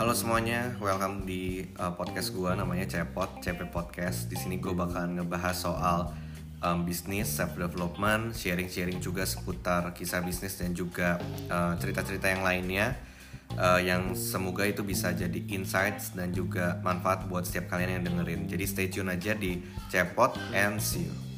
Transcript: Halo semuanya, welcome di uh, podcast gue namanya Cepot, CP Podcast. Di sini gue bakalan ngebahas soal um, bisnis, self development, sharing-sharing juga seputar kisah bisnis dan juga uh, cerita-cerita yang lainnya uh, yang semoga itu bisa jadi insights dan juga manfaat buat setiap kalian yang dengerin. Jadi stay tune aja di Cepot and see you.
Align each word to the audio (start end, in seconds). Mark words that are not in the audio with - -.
Halo 0.00 0.16
semuanya, 0.16 0.72
welcome 0.80 1.28
di 1.28 1.60
uh, 1.76 1.92
podcast 1.92 2.32
gue 2.32 2.48
namanya 2.56 2.88
Cepot, 2.88 3.44
CP 3.44 3.68
Podcast. 3.68 4.32
Di 4.32 4.36
sini 4.40 4.56
gue 4.56 4.72
bakalan 4.72 5.20
ngebahas 5.20 5.52
soal 5.52 6.08
um, 6.64 6.88
bisnis, 6.88 7.28
self 7.28 7.52
development, 7.52 8.32
sharing-sharing 8.32 8.96
juga 8.96 9.28
seputar 9.28 9.92
kisah 9.92 10.24
bisnis 10.24 10.56
dan 10.56 10.72
juga 10.72 11.20
uh, 11.52 11.76
cerita-cerita 11.76 12.32
yang 12.32 12.40
lainnya 12.40 12.96
uh, 13.60 13.76
yang 13.76 14.16
semoga 14.16 14.64
itu 14.64 14.80
bisa 14.80 15.12
jadi 15.12 15.36
insights 15.52 16.16
dan 16.16 16.32
juga 16.32 16.80
manfaat 16.80 17.28
buat 17.28 17.44
setiap 17.44 17.68
kalian 17.68 18.00
yang 18.00 18.04
dengerin. 18.08 18.48
Jadi 18.48 18.64
stay 18.64 18.88
tune 18.88 19.12
aja 19.12 19.36
di 19.36 19.60
Cepot 19.92 20.32
and 20.56 20.80
see 20.80 21.12
you. 21.12 21.29